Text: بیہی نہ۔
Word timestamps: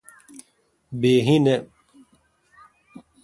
بیہی 0.99 1.37
نہ۔ 1.45 1.55